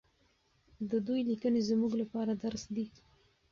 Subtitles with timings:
[0.91, 2.85] د دوی لیکنې زموږ لپاره درس دی.